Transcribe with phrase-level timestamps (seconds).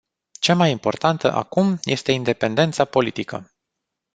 [0.39, 3.51] Cea mai importantă, acum, este independența politică.